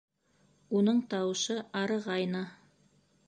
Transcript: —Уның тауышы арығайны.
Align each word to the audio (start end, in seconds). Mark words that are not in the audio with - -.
—Уның 0.79 1.01
тауышы 1.11 1.57
арығайны. 1.83 2.45